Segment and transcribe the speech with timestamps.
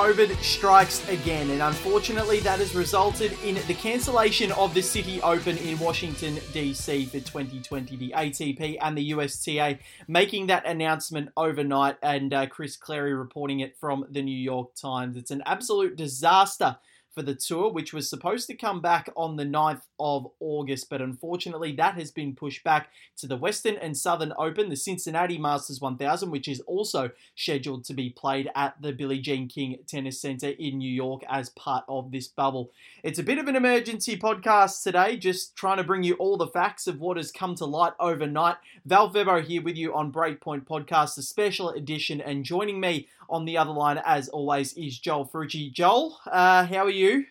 [0.00, 5.58] COVID strikes again, and unfortunately, that has resulted in the cancellation of the City Open
[5.58, 7.04] in Washington, D.C.
[7.04, 7.96] for 2020.
[7.96, 13.76] The ATP and the USTA making that announcement overnight, and uh, Chris Clarey reporting it
[13.76, 15.18] from the New York Times.
[15.18, 16.78] It's an absolute disaster
[17.14, 21.02] for the tour, which was supposed to come back on the 9th of August, but
[21.02, 25.80] unfortunately that has been pushed back to the Western and Southern Open, the Cincinnati Masters
[25.80, 30.50] 1000, which is also scheduled to be played at the Billie Jean King Tennis Center
[30.50, 32.70] in New York as part of this bubble.
[33.02, 36.46] It's a bit of an emergency podcast today, just trying to bring you all the
[36.46, 38.56] facts of what has come to light overnight.
[38.86, 43.44] Val Febo here with you on Breakpoint Podcast, a special edition, and joining me on
[43.44, 45.72] the other line, as always, is Joel Frucci.
[45.72, 47.24] Joel, uh, how are you?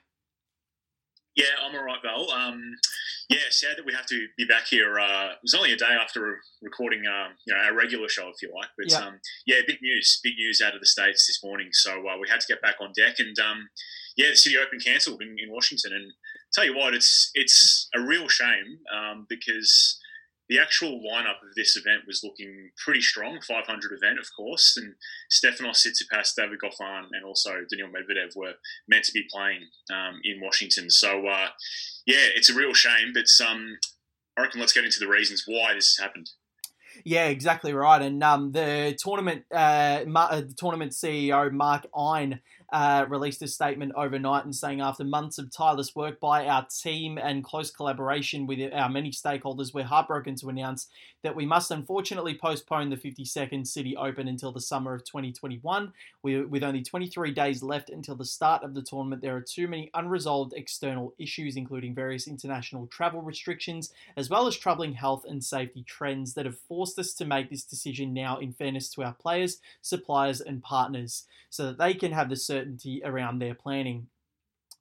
[1.35, 2.29] Yeah, I'm all right, Val.
[2.31, 2.75] Um,
[3.29, 4.99] yeah, sad that we have to be back here.
[4.99, 8.41] Uh, it was only a day after recording, um, you know, our regular show, if
[8.41, 8.69] you like.
[8.77, 11.69] But yeah, um, yeah big news, big news out of the states this morning.
[11.71, 13.69] So uh, we had to get back on deck, and um,
[14.17, 15.93] yeah, the City Open cancelled in, in, Washington.
[15.93, 16.11] And
[16.53, 19.98] tell you what, it's it's a real shame um, because
[20.49, 23.39] the actual lineup of this event was looking pretty strong.
[23.39, 24.95] 500 event, of course, and
[25.31, 28.53] Stefanos Tsitsipas, David Goffin, and also Daniil Medvedev were
[28.87, 30.89] meant to be playing um, in Washington.
[30.89, 31.49] So, uh,
[32.07, 33.13] yeah, it's a real shame.
[33.13, 33.77] But um,
[34.35, 36.31] I reckon let's get into the reasons why this happened.
[37.05, 38.01] Yeah, exactly right.
[38.01, 43.93] And um, the tournament, uh, uh the tournament CEO Mark Ein uh, released a statement
[43.95, 48.73] overnight and saying after months of tireless work by our team and close collaboration with
[48.73, 50.87] our many stakeholders, we're heartbroken to announce
[51.23, 55.91] that we must unfortunately postpone the 52nd City Open until the summer of 2021.
[56.23, 59.67] We, with only 23 days left until the start of the tournament, there are too
[59.67, 65.43] many unresolved external issues, including various international travel restrictions, as well as troubling health and
[65.43, 69.13] safety trends that have forced us to make this decision now in fairness to our
[69.13, 72.35] players, suppliers, and partners, so that they can have the
[73.05, 74.07] around their planning.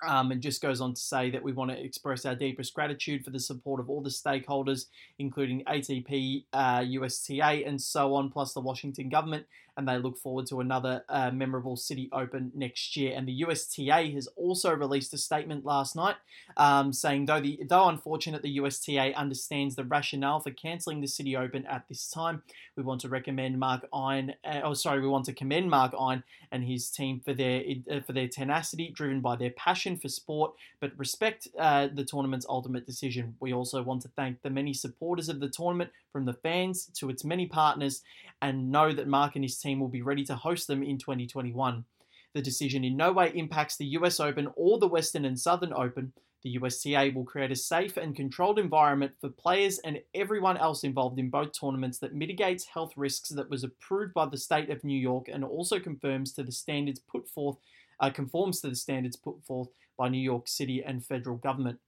[0.06, 3.24] Um, and just goes on to say that we want to express our deepest gratitude
[3.24, 4.84] for the support of all the stakeholders,
[5.18, 9.44] including ATP, uh, USTA, and so on, plus the Washington government,
[9.78, 13.14] and they look forward to another uh, memorable City Open next year.
[13.16, 16.16] And the USTA has also released a statement last night
[16.56, 21.36] um, saying, though the though unfortunate, the USTA understands the rationale for cancelling the City
[21.36, 22.42] Open at this time.
[22.76, 26.24] We want to recommend Mark Ein, Uh, oh, sorry, we want to commend Mark Ein
[26.50, 30.54] and his team for their uh, for their tenacity, driven by their passion for sport,
[30.80, 33.36] but respect uh, the tournament's ultimate decision.
[33.38, 37.10] We also want to thank the many supporters of the tournament, from the fans to
[37.10, 38.02] its many partners,
[38.42, 40.98] and know that Mark and his team team will be ready to host them in
[40.98, 41.84] 2021.
[42.34, 46.12] The decision in no way impacts the US Open or the Western and Southern Open.
[46.42, 51.18] The USTA will create a safe and controlled environment for players and everyone else involved
[51.18, 54.98] in both tournaments that mitigates health risks that was approved by the state of New
[54.98, 57.56] York and also confirms to the standards put forth
[58.00, 59.68] uh, conforms to the standards put forth
[59.98, 61.80] by New York City and federal government.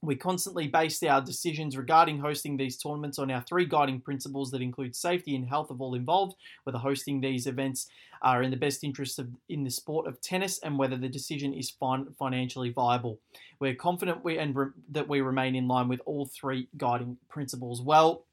[0.00, 4.62] We constantly base our decisions regarding hosting these tournaments on our three guiding principles that
[4.62, 7.88] include safety and health of all involved, whether hosting these events
[8.22, 11.52] are in the best interest of in the sport of tennis, and whether the decision
[11.52, 13.18] is fin- financially viable.
[13.58, 17.82] We're confident we and re- that we remain in line with all three guiding principles.
[17.82, 18.24] Well,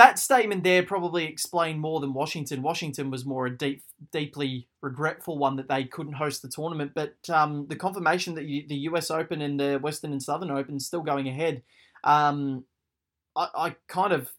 [0.00, 2.62] that statement there probably explained more than Washington.
[2.62, 7.16] Washington was more a deep, deeply regretful one that they couldn't host the tournament, but
[7.28, 9.10] um, the confirmation that you, the U.S.
[9.10, 11.62] Open and the Western and Southern Open still going ahead,
[12.02, 12.64] um,
[13.36, 14.30] I, I, kind of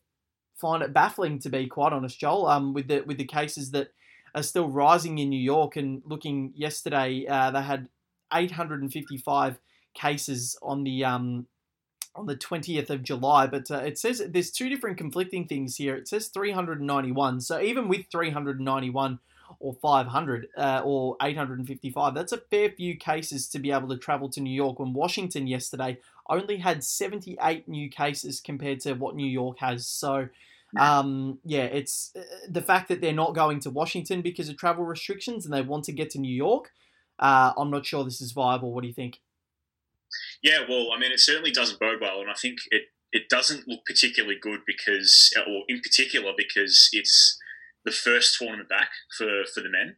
[0.56, 2.48] find it baffling to be quite honest, Joel.
[2.48, 3.90] Um, with the with the cases that
[4.34, 7.88] are still rising in New York, and looking yesterday, uh, they had
[8.34, 9.60] 855
[9.94, 11.46] cases on the um,
[12.16, 15.96] on the 20th of July, but uh, it says there's two different conflicting things here.
[15.96, 17.42] It says 391.
[17.42, 19.20] So even with 391
[19.60, 24.30] or 500 uh, or 855, that's a fair few cases to be able to travel
[24.30, 29.28] to New York when Washington yesterday only had 78 new cases compared to what New
[29.28, 29.88] York has.
[29.88, 30.30] So
[30.78, 34.86] um, yeah, it's uh, the fact that they're not going to Washington because of travel
[34.86, 36.72] restrictions and they want to get to New York.
[37.20, 38.74] Uh, I'm not sure this is viable.
[38.74, 39.20] What do you think?
[40.44, 43.68] Yeah, well, I mean, it certainly doesn't bode well, and I think it it doesn't
[43.68, 47.38] look particularly good because, or in particular, because it's
[47.84, 49.98] the first tournament back for for the men.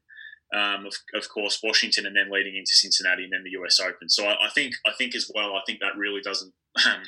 [0.53, 3.79] Um, of, of, course, Washington, and then leading into Cincinnati, and then the U.S.
[3.79, 4.07] Open.
[4.07, 5.55] So I, I think I think as well.
[5.55, 6.53] I think that really doesn't
[6.85, 7.01] um,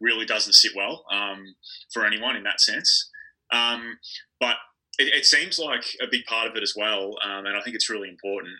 [0.00, 1.56] really doesn't sit well um,
[1.92, 3.10] for anyone in that sense.
[3.52, 3.98] Um,
[4.40, 4.56] but
[4.98, 7.76] it, it, seems like a big part of it as well, um, and I think
[7.76, 8.54] it's really important.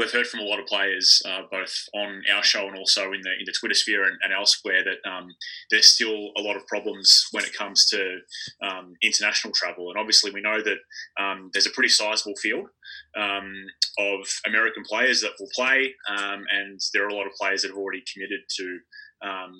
[0.00, 3.20] We've heard from a lot of players, uh, both on our show and also in
[3.20, 5.28] the in the Twitter sphere and, and elsewhere, that um,
[5.70, 8.20] there's still a lot of problems when it comes to
[8.62, 9.90] um, international travel.
[9.90, 10.78] And obviously, we know that
[11.22, 12.68] um, there's a pretty sizable field
[13.14, 13.52] um,
[13.98, 17.68] of American players that will play, um, and there are a lot of players that
[17.68, 18.78] have already committed to
[19.22, 19.52] um,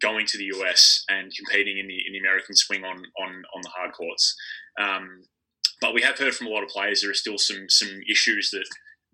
[0.00, 3.60] going to the US and competing in the in the American swing on on on
[3.62, 4.34] the hard courts.
[5.82, 8.48] but we have heard from a lot of players there are still some some issues
[8.50, 8.64] that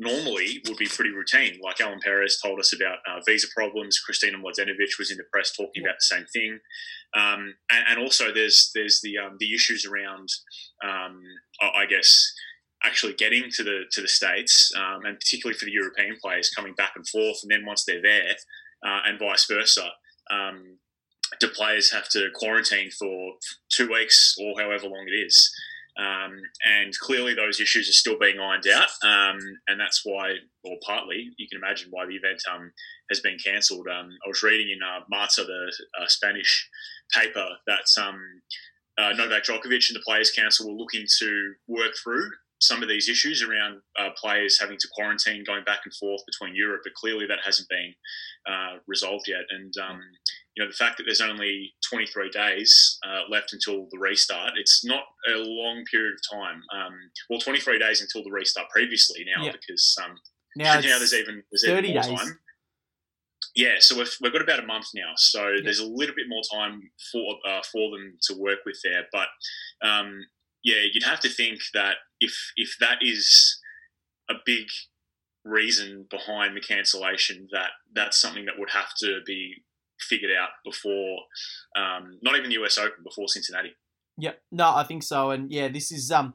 [0.00, 1.60] normally would be pretty routine.
[1.62, 4.00] Like Ellen Perez told us about uh, visa problems.
[4.00, 6.58] Kristina Mladenovic was in the press talking about the same thing.
[7.14, 10.28] Um, and, and, also, there's there's the um, the issues around,
[10.82, 11.20] um,
[11.60, 12.32] I guess,
[12.82, 16.74] actually getting to the to the states, um, and particularly for the European players coming
[16.74, 18.34] back and forth, and then once they're there,
[18.84, 19.90] uh, and vice versa.
[20.30, 20.78] Um,
[21.38, 23.34] do players have to quarantine for
[23.70, 25.52] two weeks or however long it is?
[26.00, 29.38] Um, and clearly, those issues are still being ironed out, um,
[29.68, 32.72] and that's why, or partly, you can imagine why the event um,
[33.10, 33.86] has been cancelled.
[33.86, 36.68] Um, I was reading in uh, Marca, the uh, Spanish
[37.14, 38.18] paper, that um,
[38.98, 42.30] uh, Novak Djokovic and the Players Council were looking to work through
[42.60, 46.54] some of these issues around uh, players having to quarantine, going back and forth between
[46.54, 47.94] Europe, but clearly that hasn't been
[48.46, 49.44] uh, resolved yet.
[49.50, 50.00] And um,
[50.60, 54.84] you know, the fact that there's only 23 days uh, left until the restart, it's
[54.84, 56.62] not a long period of time.
[56.74, 56.92] Um,
[57.30, 59.52] well, 23 days until the restart previously now, yeah.
[59.52, 60.18] because um,
[60.56, 62.20] now, now there's even there's 30 even more days.
[62.20, 62.38] time.
[63.56, 65.60] Yeah, so we've, we've got about a month now, so yeah.
[65.64, 69.06] there's a little bit more time for uh, for them to work with there.
[69.10, 69.28] But
[69.82, 70.26] um,
[70.62, 73.58] yeah, you'd have to think that if if that is
[74.28, 74.66] a big
[75.42, 79.64] reason behind the cancellation, that that's something that would have to be
[80.00, 81.18] figured out before,
[81.76, 83.76] um, not even the US Open, before Cincinnati.
[84.18, 86.34] Yep, no, I think so, and yeah, this is um,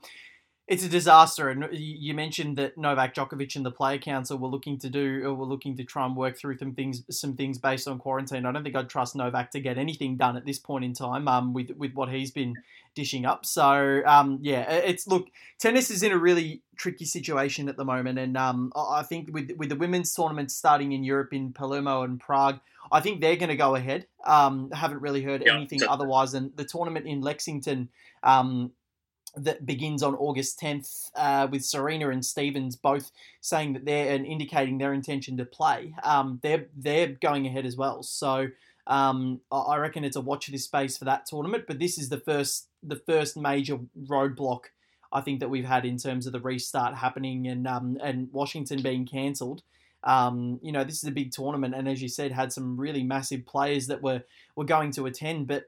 [0.68, 1.50] it's a disaster.
[1.50, 5.34] And you mentioned that Novak Djokovic and the Player Council were looking to do, or
[5.36, 8.46] were looking to try and work through some things, some things based on quarantine.
[8.46, 11.28] I don't think I'd trust Novak to get anything done at this point in time,
[11.28, 12.56] um, with with what he's been
[12.96, 13.46] dishing up.
[13.46, 15.28] So, um, yeah, it's look,
[15.60, 19.52] tennis is in a really tricky situation at the moment, and um, I think with
[19.58, 22.60] with the women's tournament starting in Europe in Palermo and Prague.
[22.92, 24.06] I think they're going to go ahead.
[24.26, 26.36] Um, haven't really heard yeah, anything otherwise.
[26.36, 27.90] And the tournament in Lexington,
[28.22, 28.74] um,
[29.38, 33.12] that begins on August 10th uh, with Serena and Stevens both
[33.42, 35.94] saying that they're and indicating their intention to play.
[36.04, 38.04] Um, they're they're going ahead as well.
[38.04, 38.48] So
[38.88, 41.66] um, I reckon it's a watch this space for that tournament.
[41.68, 44.66] But this is the first the first major roadblock
[45.12, 48.82] I think that we've had in terms of the restart happening and um, and Washington
[48.82, 49.64] being cancelled.
[50.04, 53.04] Um, you know, this is a big tournament, and as you said, had some really
[53.04, 54.24] massive players that were
[54.56, 55.66] were going to attend, but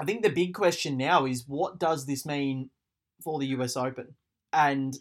[0.00, 2.70] I think the big question now is what does this mean
[3.22, 4.14] for the US Open?
[4.52, 4.98] And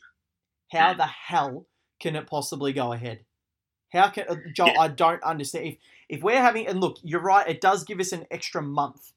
[0.71, 1.68] how the hell
[2.00, 3.25] can it possibly go ahead?
[3.93, 4.79] How can uh, Joel?
[4.79, 5.67] I don't understand.
[5.67, 5.77] If
[6.09, 7.47] if we're having and look, you're right.
[7.47, 9.13] It does give us an extra month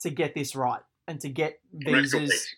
[0.00, 2.54] to get this right and to get visas.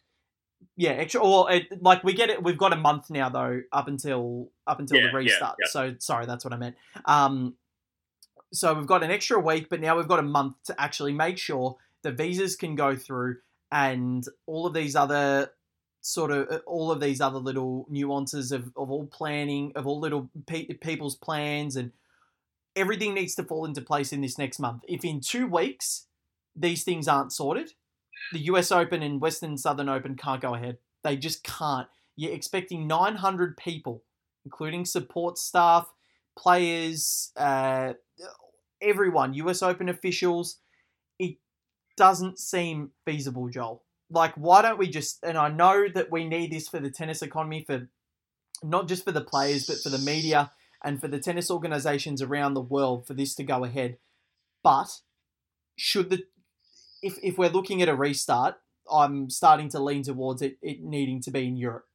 [0.76, 1.22] Yeah, extra.
[1.22, 2.42] Or it, like we get it.
[2.42, 5.56] We've got a month now though, up until up until yeah, the restart.
[5.60, 5.70] Yeah, yeah.
[5.70, 6.76] So sorry, that's what I meant.
[7.06, 7.54] Um,
[8.52, 11.38] so we've got an extra week, but now we've got a month to actually make
[11.38, 13.36] sure the visas can go through
[13.70, 15.52] and all of these other
[16.00, 20.00] sort of uh, all of these other little nuances of, of all planning of all
[20.00, 21.92] little pe- people's plans and
[22.76, 24.82] everything needs to fall into place in this next month.
[24.88, 26.06] If in two weeks
[26.56, 27.72] these things aren't sorted
[28.32, 30.78] the us open and western southern open can't go ahead.
[31.02, 31.88] They just can't.
[32.16, 34.02] You're expecting 900 people
[34.44, 35.92] including support staff
[36.36, 37.92] players uh,
[38.80, 40.58] everyone us open officials.
[41.18, 41.36] It
[41.96, 43.82] doesn't seem feasible, Joel.
[44.10, 45.18] Like, why don't we just?
[45.22, 47.88] And I know that we need this for the tennis economy, for
[48.62, 50.50] not just for the players, but for the media
[50.82, 53.98] and for the tennis organizations around the world for this to go ahead.
[54.62, 55.00] But
[55.76, 56.24] should the
[57.02, 58.56] if if we're looking at a restart,
[58.90, 61.86] I'm starting to lean towards it, it needing to be in Europe.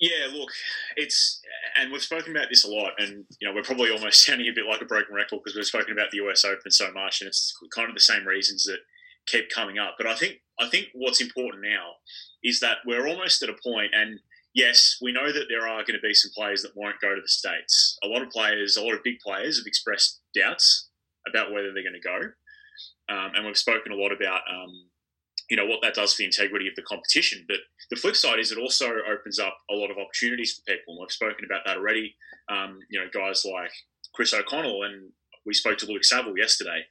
[0.00, 0.50] Yeah, look,
[0.96, 1.40] it's
[1.76, 4.52] and we've spoken about this a lot, and you know we're probably almost sounding a
[4.52, 7.28] bit like a broken record because we've spoken about the US Open so much, and
[7.28, 8.80] it's kind of the same reasons that
[9.26, 9.94] keep coming up.
[9.98, 11.92] But I think I think what's important now
[12.42, 14.20] is that we're almost at a point, and
[14.54, 17.20] yes, we know that there are going to be some players that won't go to
[17.20, 17.98] the states.
[18.04, 20.88] A lot of players, a lot of big players, have expressed doubts
[21.26, 24.42] about whether they're going to go, um, and we've spoken a lot about.
[24.50, 24.88] Um,
[25.50, 27.44] you know what that does for the integrity of the competition.
[27.46, 27.58] But
[27.90, 31.00] the flip side is it also opens up a lot of opportunities for people, and
[31.00, 32.14] we've spoken about that already.
[32.48, 33.70] Um, you know, guys like
[34.14, 35.10] Chris O'Connell, and
[35.44, 36.86] we spoke to Luke Saville yesterday.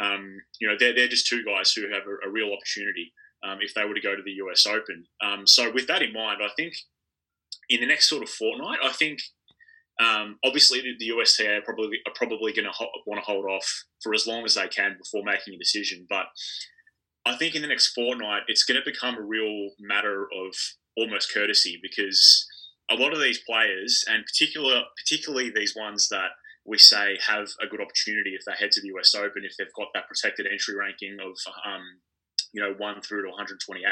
[0.00, 3.12] Um, you know, they're, they're just two guys who have a, a real opportunity
[3.44, 5.04] um, if they were to go to the US Open.
[5.22, 6.74] Um, so with that in mind, I think
[7.68, 9.20] in the next sort of fortnight, I think
[10.00, 13.44] um, obviously the, the USTA are probably are probably going to ho- want to hold
[13.44, 16.06] off for as long as they can before making a decision.
[16.08, 16.26] But
[17.26, 20.54] I think in the next fortnight, it's going to become a real matter of
[20.96, 22.46] almost courtesy because
[22.90, 26.30] a lot of these players, and particular particularly these ones that
[26.66, 29.72] we say have a good opportunity if they head to the US Open, if they've
[29.76, 32.00] got that protected entry ranking of um,
[32.54, 33.82] you know, one through to 128.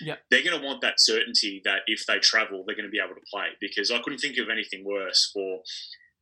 [0.00, 0.16] Yeah.
[0.28, 3.14] They're going to want that certainty that if they travel, they're going to be able
[3.14, 3.46] to play.
[3.60, 5.60] Because I couldn't think of anything worse for,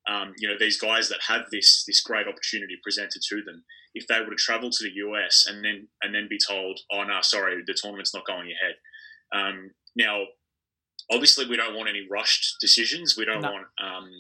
[0.07, 3.65] um, you know, these guys that have this this great opportunity presented to them.
[3.95, 7.03] If they were to travel to the US and then and then be told, oh
[7.05, 8.77] no, sorry, the tournament's not going ahead.
[9.33, 10.25] Um, now,
[11.11, 13.17] obviously, we don't want any rushed decisions.
[13.17, 13.53] We don't no.
[13.53, 14.11] want, um,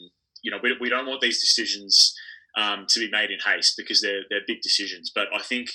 [0.46, 2.14] you know, we, we don't want these decisions
[2.56, 5.10] um, to be made in haste because they're they're big decisions.
[5.12, 5.68] But I think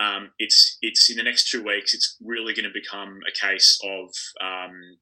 [0.00, 1.92] um, it's it's in the next two weeks.
[1.92, 4.08] It's really going to become a case of
[4.40, 4.96] um,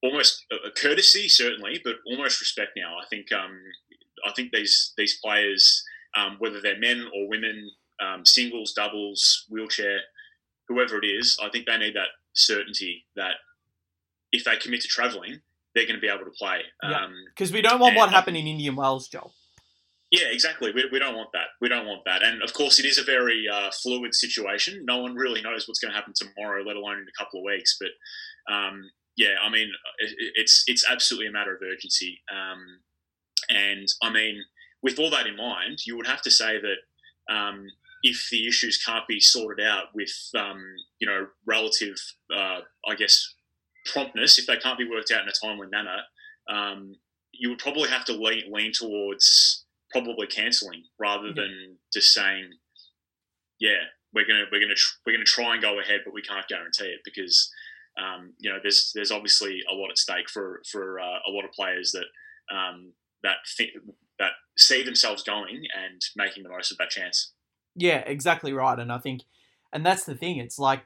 [0.00, 2.94] almost a courtesy, certainly, but almost respect now.
[3.02, 3.58] I think um,
[4.24, 5.82] I think these these players,
[6.16, 7.68] um, whether they're men or women,
[8.00, 9.98] um, singles, doubles, wheelchair,
[10.68, 13.34] whoever it is, I think they need that certainty that
[14.30, 15.40] if they commit to travelling,
[15.74, 16.60] they're going to be able to play.
[16.80, 19.32] Because um, we don't want what happened in Indian Wells, Joel.
[20.10, 20.70] Yeah, exactly.
[20.72, 21.46] We, we don't want that.
[21.60, 22.22] We don't want that.
[22.22, 24.84] And of course, it is a very uh, fluid situation.
[24.86, 27.44] No one really knows what's going to happen tomorrow, let alone in a couple of
[27.44, 27.76] weeks.
[27.80, 32.20] But um, yeah, I mean, it, it's it's absolutely a matter of urgency.
[32.30, 32.80] Um,
[33.48, 34.40] and I mean,
[34.82, 37.66] with all that in mind, you would have to say that um,
[38.02, 40.62] if the issues can't be sorted out with um,
[41.00, 41.96] you know relative,
[42.32, 43.34] uh, I guess,
[43.84, 46.00] promptness, if they can't be worked out in a timely manner,
[46.48, 46.94] um,
[47.32, 52.50] you would probably have to lean, lean towards probably cancelling rather than just saying,
[53.60, 56.46] yeah, we're gonna we're gonna tr- we're gonna try and go ahead, but we can't
[56.48, 57.52] guarantee it because
[57.98, 61.44] um, you know there's there's obviously a lot at stake for for uh, a lot
[61.44, 63.74] of players that um, that th-
[64.18, 67.32] that see themselves going and making the most of that chance.
[67.74, 69.22] Yeah, exactly right, and I think,
[69.72, 70.38] and that's the thing.
[70.38, 70.82] It's like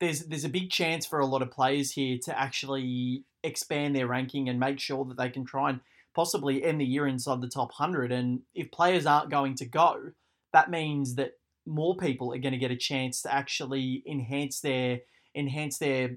[0.00, 4.06] there's there's a big chance for a lot of players here to actually expand their
[4.06, 5.80] ranking and make sure that they can try and
[6.14, 8.10] possibly end the year inside the top 100.
[8.10, 10.12] And if players aren't going to go,
[10.52, 11.32] that means that
[11.66, 15.00] more people are going to get a chance to actually enhance their
[15.34, 16.16] enhance their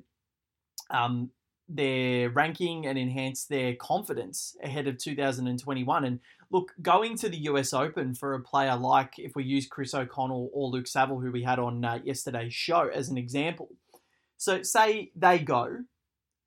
[0.89, 1.31] um,
[1.70, 6.04] their ranking and enhance their confidence ahead of 2021.
[6.04, 6.20] And
[6.52, 10.50] look, going to the US Open for a player like if we use Chris O'Connell
[10.52, 13.70] or Luke Saville, who we had on uh, yesterday's show, as an example.
[14.38, 15.80] So, say they go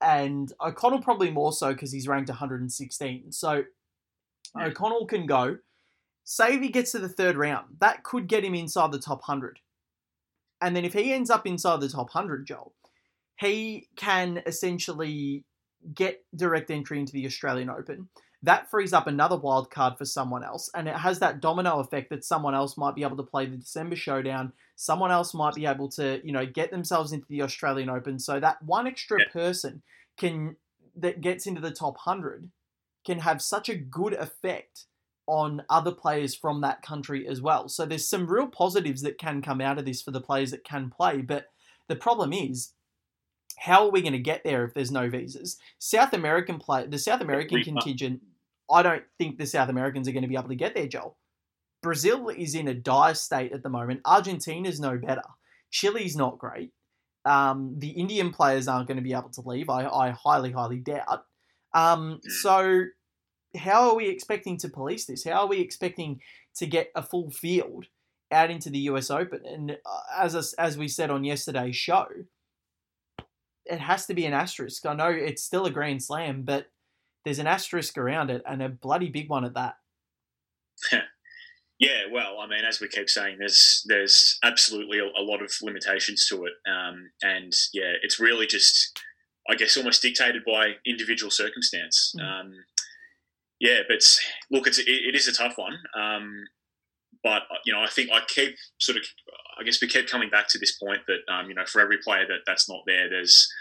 [0.03, 3.31] and O'Connell probably more so because he's ranked 116.
[3.31, 3.63] So
[4.55, 4.65] yeah.
[4.65, 5.57] O'Connell can go.
[6.25, 9.19] Say if he gets to the third round, that could get him inside the top
[9.27, 9.59] 100.
[10.61, 12.73] And then if he ends up inside the top 100, Joel,
[13.39, 15.43] he can essentially
[15.93, 18.09] get direct entry into the Australian Open.
[18.41, 22.09] That frees up another wild card for someone else, and it has that domino effect
[22.09, 24.51] that someone else might be able to play the December showdown.
[24.75, 28.19] Someone else might be able to, you know, get themselves into the Australian Open.
[28.19, 29.31] So that one extra yeah.
[29.31, 29.81] person
[30.17, 30.57] can
[30.95, 32.49] that gets into the top 100
[33.05, 34.85] can have such a good effect
[35.25, 37.69] on other players from that country as well.
[37.69, 40.63] So there's some real positives that can come out of this for the players that
[40.63, 41.47] can play, but
[41.87, 42.73] the problem is
[43.57, 45.57] how are we going to get there if there's no visas?
[45.79, 48.21] South American play the South American contingent
[48.71, 51.17] I don't think the South Americans are going to be able to get there, Joel.
[51.81, 54.01] Brazil is in a dire state at the moment.
[54.05, 55.23] Argentina's no better.
[55.69, 56.71] Chile's not great.
[57.25, 59.69] Um, the Indian players aren't going to be able to leave.
[59.69, 61.25] I, I highly, highly doubt.
[61.73, 62.29] Um, hmm.
[62.29, 62.83] so,
[63.55, 65.25] how are we expecting to police this?
[65.25, 66.21] How are we expecting
[66.55, 67.85] to get a full field
[68.31, 69.41] out into the US Open?
[69.45, 72.07] And uh, as as we said on yesterday's show,
[73.65, 74.85] it has to be an asterisk.
[74.85, 76.67] I know it's still a Grand Slam, but
[77.25, 79.75] there's an asterisk around it, and a bloody big one at that.
[81.83, 85.51] Yeah, well, I mean, as we keep saying, there's there's absolutely a, a lot of
[85.61, 88.97] limitations to it, um, and yeah, it's really just,
[89.49, 92.13] I guess, almost dictated by individual circumstance.
[92.17, 92.23] Mm.
[92.23, 92.53] Um,
[93.59, 94.01] yeah, but
[94.49, 96.45] look, it's it, it is a tough one, um,
[97.23, 99.03] but you know, I think I keep sort of,
[99.59, 101.97] I guess, we keep coming back to this point that um, you know, for every
[101.97, 103.51] player that that's not there, there's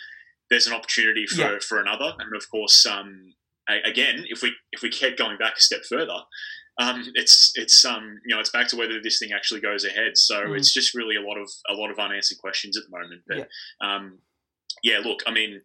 [0.50, 1.59] there's an opportunity for, yeah.
[1.61, 3.35] for another, and of course, um,
[3.85, 6.19] again, if we if we keep going back a step further,
[6.78, 10.16] um, it's it's um you know it's back to whether this thing actually goes ahead.
[10.16, 10.57] So mm.
[10.57, 13.23] it's just really a lot of a lot of unanswered questions at the moment.
[13.26, 13.95] But yeah.
[13.95, 14.19] um,
[14.83, 15.61] yeah, look, I mean,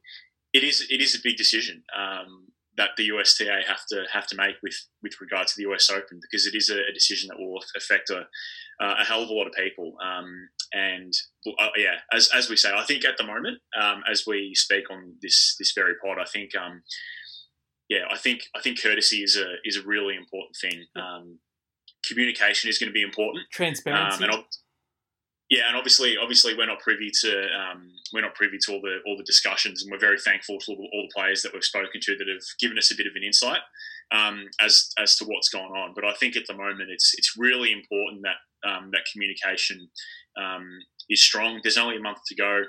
[0.54, 1.84] it is it is a big decision.
[1.98, 5.90] Um, that the USTA have to have to make with with regard to the US
[5.90, 8.28] Open because it is a, a decision that will affect a,
[8.80, 9.96] a hell of a lot of people.
[10.04, 11.14] Um, and
[11.60, 14.90] uh, yeah, as, as we say, I think at the moment, um, as we speak
[14.92, 16.84] on this this very pod, I think um,
[17.90, 20.86] yeah, I think I think courtesy is a is a really important thing.
[20.96, 21.40] Um,
[22.06, 23.46] communication is going to be important.
[23.52, 24.24] Transparency.
[24.24, 24.44] Um, and
[25.50, 28.98] yeah, and obviously, obviously, we're not privy to um, we're not privy to all the
[29.06, 32.02] all the discussions, and we're very thankful to all, all the players that we've spoken
[32.02, 33.62] to that have given us a bit of an insight
[34.12, 35.94] um, as as to what's going on.
[35.96, 39.90] But I think at the moment, it's it's really important that um, that communication
[40.38, 41.62] um, is strong.
[41.64, 42.64] There's only a month to go.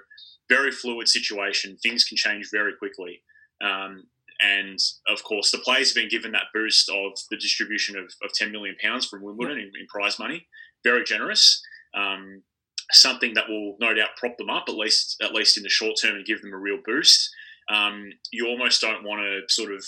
[0.48, 1.76] Very fluid situation.
[1.82, 3.22] Things can change very quickly.
[3.60, 4.04] Um,
[4.40, 8.32] and of course, the players have been given that boost of the distribution of, of
[8.32, 10.46] 10 million pounds from Wimbledon in, in prize money.
[10.84, 11.60] Very generous.
[11.92, 12.42] Um,
[12.92, 15.94] something that will no doubt prop them up at least at least in the short
[16.00, 17.30] term and give them a real boost.
[17.70, 19.84] Um, you almost don't want to sort of,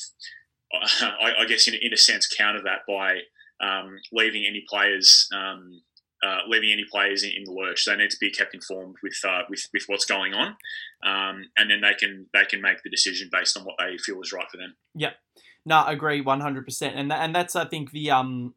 [0.72, 3.20] I, I guess, in, in, a sense, counter that by
[3.66, 5.28] um, leaving any players.
[5.34, 5.82] Um,
[6.22, 9.16] uh, leaving any players in, in, the lurch, they need to be kept informed with
[9.26, 10.48] uh, with, with what's going on,
[11.02, 14.20] um, and then they can they can make the decision based on what they feel
[14.20, 14.76] is right for them.
[14.94, 15.12] Yeah,
[15.64, 18.52] no, agree one hundred percent, and and that's I think the um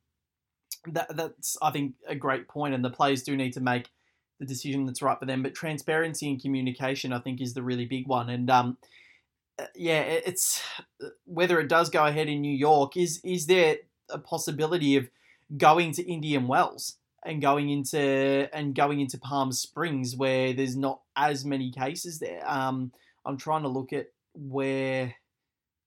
[0.87, 3.89] that that's I think a great point, and the players do need to make
[4.43, 5.43] the decision that's right for them.
[5.43, 8.29] But transparency and communication, I think, is the really big one.
[8.29, 8.77] And um,
[9.59, 10.61] uh, yeah, it's
[11.03, 12.97] uh, whether it does go ahead in New York.
[12.97, 13.77] Is is there
[14.09, 15.09] a possibility of
[15.57, 21.01] going to Indian Wells and going into and going into Palm Springs where there's not
[21.15, 22.41] as many cases there?
[22.45, 22.91] Um,
[23.25, 25.15] I'm trying to look at where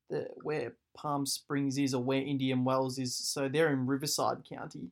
[0.09, 3.15] the where Palm Springs is or where Indian Wells is.
[3.15, 4.91] So they're in Riverside County.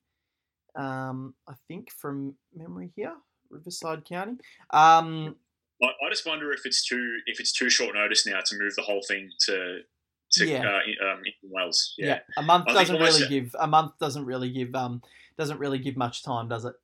[0.77, 3.15] Um, I think from memory here.
[3.51, 4.39] Riverside County.
[4.71, 5.37] Um,
[5.83, 8.75] I, I, just wonder if it's too if it's too short notice now to move
[8.77, 9.81] the whole thing to
[10.33, 10.61] to yeah.
[10.61, 11.95] uh, um, in Wales.
[11.99, 12.07] Yeah.
[12.07, 12.19] yeah.
[12.37, 15.03] a month I doesn't really give a month doesn't really give um
[15.39, 16.75] doesn't really give much time, does it?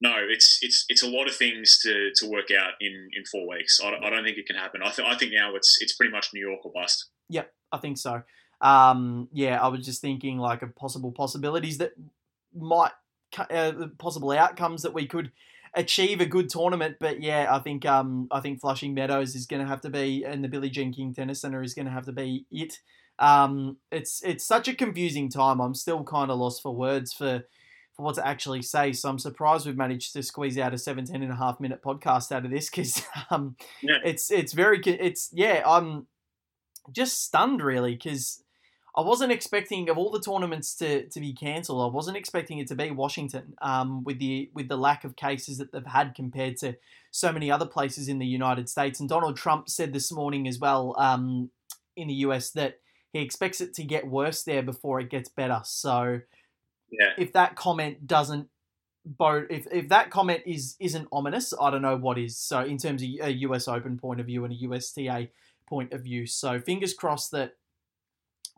[0.00, 3.48] No, it's it's it's a lot of things to, to work out in, in four
[3.48, 3.80] weeks.
[3.82, 4.82] I, I don't think it can happen.
[4.82, 7.06] I, th- I think now it's it's pretty much New York or bust.
[7.28, 8.22] Yep, I think so.
[8.60, 11.92] Um, yeah, I was just thinking like of possible possibilities that
[12.56, 12.90] might
[13.38, 15.30] uh, possible outcomes that we could
[15.74, 16.96] achieve a good tournament.
[17.00, 20.24] But yeah, I think um, I think Flushing Meadows is going to have to be,
[20.24, 22.78] and the Billie Jean King Tennis Centre is going to have to be it.
[23.18, 25.60] Um, it's it's such a confusing time.
[25.60, 27.44] I'm still kind of lost for words for
[27.94, 28.92] for what to actually say.
[28.92, 32.32] So I'm surprised we've managed to squeeze out a 17 and a half minute podcast
[32.32, 33.98] out of this because um, yeah.
[34.04, 36.06] it's it's very it's yeah I'm
[36.90, 38.42] just stunned really because
[38.94, 41.90] I wasn't expecting of all the tournaments to, to be cancelled.
[41.90, 45.58] I wasn't expecting it to be Washington um, with the with the lack of cases
[45.58, 46.76] that they've had compared to
[47.10, 49.00] so many other places in the United States.
[49.00, 51.50] And Donald Trump said this morning as well um,
[51.96, 52.80] in the US that
[53.12, 55.60] he expects it to get worse there before it gets better.
[55.64, 56.20] So
[56.90, 57.12] yeah.
[57.16, 58.48] if that comment doesn't
[59.18, 62.36] if, if that comment is isn't ominous, I don't know what is.
[62.36, 65.28] So in terms of a US Open point of view and a USTA
[65.66, 67.54] point of view, so fingers crossed that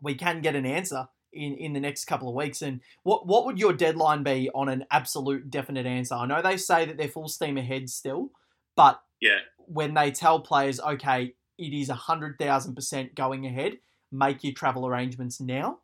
[0.01, 2.61] we can get an answer in, in the next couple of weeks.
[2.61, 6.15] And what what would your deadline be on an absolute definite answer?
[6.15, 8.31] I know they say that they're full steam ahead still,
[8.75, 13.77] but yeah, when they tell players, okay, it is hundred thousand percent going ahead,
[14.11, 15.79] make your travel arrangements now.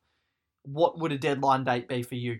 [0.63, 2.39] What would a deadline date be for you?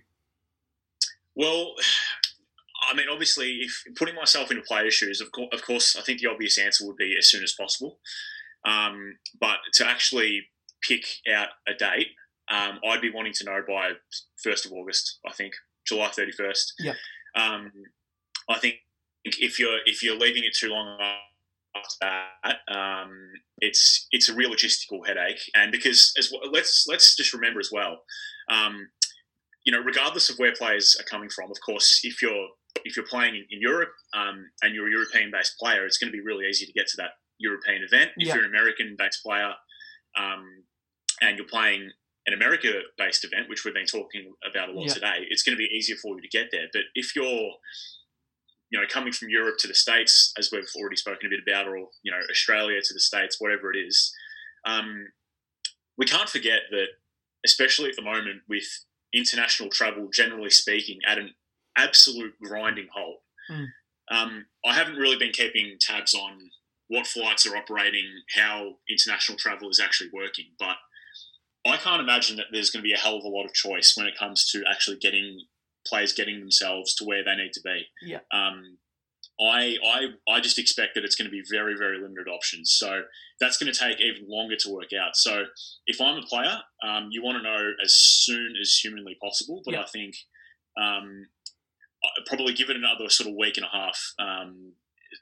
[1.36, 1.73] Well,
[2.89, 6.19] I mean, obviously, if putting myself into players' shoes, of course, of course, I think
[6.19, 7.99] the obvious answer would be as soon as possible.
[8.65, 10.47] Um, but to actually
[10.88, 12.08] pick out a date,
[12.50, 13.91] um, I'd be wanting to know by
[14.44, 15.20] first of August.
[15.26, 15.54] I think
[15.86, 16.74] July thirty first.
[16.80, 16.94] Yeah.
[17.36, 17.72] Um,
[18.50, 18.76] I think
[19.24, 21.00] if you're if you're leaving it too long
[21.76, 25.41] after that, um, it's it's a real logistical headache.
[25.56, 28.04] And because as well, let's let's just remember as well,
[28.50, 28.89] um,
[29.63, 32.48] you know, regardless of where players are coming from, of course, if you're
[32.84, 36.17] if you're playing in, in Europe um, and you're a European-based player, it's going to
[36.17, 38.12] be really easy to get to that European event.
[38.17, 38.36] If yeah.
[38.36, 39.54] you're an American-based player,
[40.17, 40.63] um,
[41.21, 41.91] and you're playing
[42.27, 44.93] an America based event, which we've been talking about a lot yeah.
[44.93, 46.67] today, it's going to be easier for you to get there.
[46.71, 47.51] But if you're
[48.71, 51.67] you know, coming from Europe to the States, as we've already spoken a bit about,
[51.67, 54.13] or you know, Australia to the States, whatever it is,
[54.65, 55.07] um,
[55.97, 56.88] we can't forget that,
[57.45, 58.63] especially at the moment with
[59.13, 61.34] international travel, generally speaking, at an
[61.77, 63.21] absolute grinding halt.
[63.49, 63.67] Mm.
[64.10, 66.49] Um, I haven't really been keeping tabs on
[66.88, 68.05] what flights are operating,
[68.36, 70.77] how international travel is actually working, but
[71.65, 73.93] I can't imagine that there's going to be a hell of a lot of choice
[73.95, 75.45] when it comes to actually getting
[75.88, 77.84] players getting themselves to where they need to be.
[78.02, 78.19] Yeah.
[78.34, 78.78] Um,
[79.39, 82.74] I, I, I just expect that it's going to be very, very limited options.
[82.78, 83.04] So
[83.39, 85.15] that's going to take even longer to work out.
[85.15, 85.45] So
[85.88, 89.62] if I'm a player, um, you want to know as soon as humanly possible.
[89.65, 90.15] But I think
[90.80, 91.26] um,
[92.28, 94.00] probably give it another sort of week and a half.
[94.19, 94.74] Um,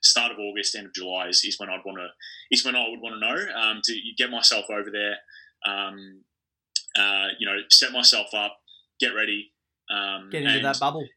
[0.02, 2.08] start of August, end of July is, is when I'd want to
[2.52, 5.16] is when I would want to know um, to get myself over there.
[5.66, 6.24] Um,
[7.00, 8.58] uh, you know, set myself up,
[9.00, 9.52] get ready,
[9.90, 11.08] um, get into and, that bubble.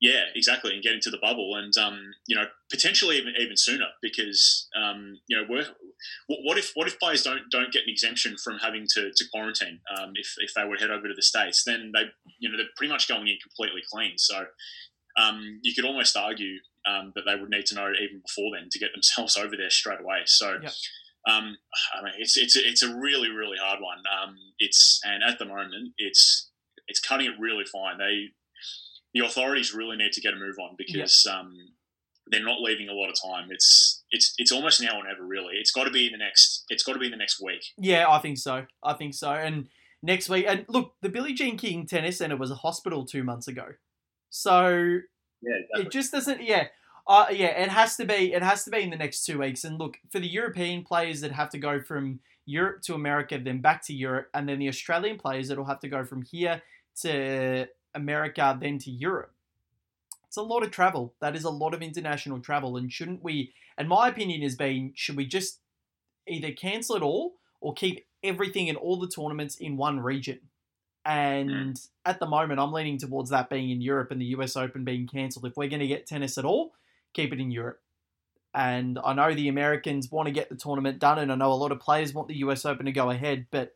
[0.00, 3.86] Yeah, exactly, and get into the bubble, and um, you know, potentially even even sooner,
[4.02, 5.44] because um, you know,
[6.28, 9.80] what if what if players don't don't get an exemption from having to, to quarantine
[9.96, 11.64] um, if if they would head over to the states?
[11.64, 12.04] Then they
[12.38, 14.18] you know they're pretty much going in completely clean.
[14.18, 14.44] So
[15.18, 18.68] um, you could almost argue um, that they would need to know even before then
[18.70, 20.22] to get themselves over there straight away.
[20.26, 20.58] So.
[20.62, 20.72] Yep.
[21.26, 21.56] Um,
[21.94, 23.98] I mean, it's it's it's a really really hard one.
[24.22, 26.50] Um, it's and at the moment, it's
[26.86, 27.98] it's cutting it really fine.
[27.98, 28.28] They
[29.12, 31.56] the authorities really need to get a move on because um,
[32.28, 33.48] they're not leaving a lot of time.
[33.50, 35.24] It's it's it's almost now or never.
[35.24, 36.64] Really, it's got to be the next.
[36.68, 37.64] It's got to be the next week.
[37.78, 38.66] Yeah, I think so.
[38.82, 39.32] I think so.
[39.32, 39.68] And
[40.02, 43.48] next week, and look, the Billie Jean King Tennis Center was a hospital two months
[43.48, 43.66] ago,
[44.30, 44.68] so
[45.42, 45.86] yeah, exactly.
[45.86, 46.42] it just doesn't.
[46.42, 46.66] Yeah.
[47.08, 48.32] Uh, yeah, it has to be.
[48.32, 49.64] It has to be in the next two weeks.
[49.64, 53.60] And look, for the European players that have to go from Europe to America, then
[53.60, 56.62] back to Europe, and then the Australian players that'll have to go from here
[57.02, 59.32] to America, then to Europe.
[60.26, 61.14] It's a lot of travel.
[61.20, 62.76] That is a lot of international travel.
[62.76, 65.60] And shouldn't we, and my opinion has been, should we just
[66.26, 70.40] either cancel it all or keep everything in all the tournaments in one region?
[71.04, 71.88] And mm.
[72.04, 75.06] at the moment, I'm leaning towards that being in Europe and the US Open being
[75.06, 75.46] cancelled.
[75.46, 76.72] If we're going to get tennis at all,
[77.16, 77.80] keep it in Europe.
[78.54, 81.54] And I know the Americans want to get the tournament done, and I know a
[81.54, 83.74] lot of players want the US Open to go ahead, but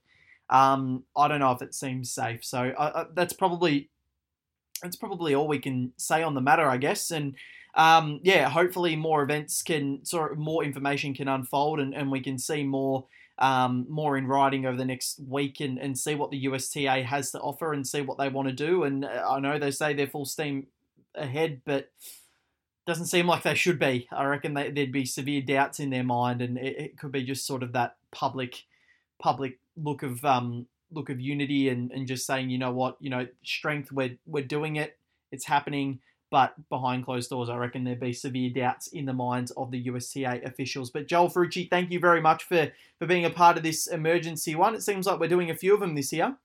[0.48, 2.44] um, I don't know if it seems safe.
[2.44, 3.90] So uh, that's probably
[4.82, 7.10] that's probably all we can say on the matter, I guess.
[7.10, 7.34] And
[7.74, 12.38] um, yeah, hopefully more events can sort more information can unfold, and, and we can
[12.38, 13.06] see more.
[13.42, 17.30] Um, more in writing over the next week and, and see what the USTA has
[17.30, 18.82] to offer and see what they want to do.
[18.82, 20.66] And uh, I know they say they're full steam
[21.14, 21.90] ahead, but
[22.90, 24.08] doesn't seem like they should be.
[24.10, 27.22] I reckon they, there'd be severe doubts in their mind, and it, it, could be
[27.22, 28.64] just sort of that public,
[29.20, 33.08] public look of um, look of unity and, and just saying, you know what, you
[33.08, 34.98] know, strength, we're, we're doing it,
[35.30, 36.00] it's happening.
[36.32, 39.78] But behind closed doors, I reckon there'd be severe doubts in the minds of the
[39.78, 40.90] USTA officials.
[40.90, 44.54] But Joel Ferrucci, thank you very much for, for being a part of this emergency
[44.54, 44.74] one.
[44.74, 46.36] It seems like we're doing a few of them this year.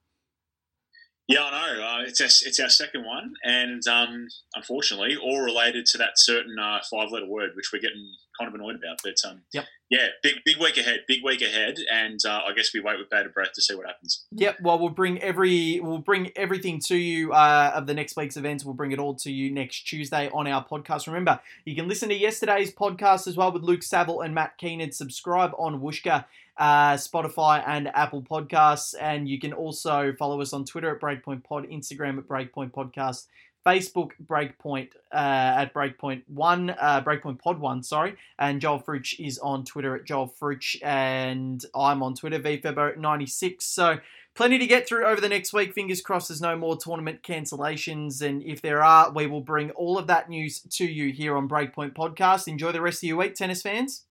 [1.27, 1.83] Yeah, I know.
[1.83, 6.57] Uh, it's our, it's our second one, and um, unfortunately, all related to that certain
[6.59, 8.99] uh, five letter word, which we're getting kind of annoyed about.
[9.03, 9.65] But um, yep.
[9.89, 13.09] yeah, big big week ahead, big week ahead, and uh, I guess we wait with
[13.09, 14.25] bated breath to see what happens.
[14.33, 14.61] Yep.
[14.61, 18.63] Well, we'll bring every we'll bring everything to you uh, of the next week's events.
[18.63, 21.07] We'll bring it all to you next Tuesday on our podcast.
[21.07, 24.91] Remember, you can listen to yesterday's podcast as well with Luke Saville and Matt Keenan.
[24.91, 26.25] Subscribe on Whooshkaa
[26.57, 28.95] uh, Spotify, and Apple Podcasts.
[28.99, 33.27] And you can also follow us on Twitter at Breakpoint Pod, Instagram at Breakpoint Podcast,
[33.65, 35.15] Facebook Breakpoint uh,
[35.61, 38.15] at Breakpoint One, uh, Breakpoint Pod One, sorry.
[38.37, 43.63] And Joel Fruch is on Twitter at Joel Fruch, and I'm on Twitter vfebo96.
[43.63, 43.97] So
[44.35, 45.73] plenty to get through over the next week.
[45.73, 49.97] Fingers crossed, there's no more tournament cancellations, and if there are, we will bring all
[49.97, 52.47] of that news to you here on Breakpoint Podcast.
[52.47, 54.03] Enjoy the rest of your week, tennis fans.